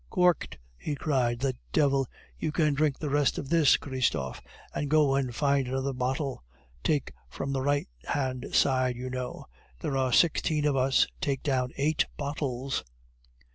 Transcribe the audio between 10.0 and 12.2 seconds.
sixteen of us; take down eight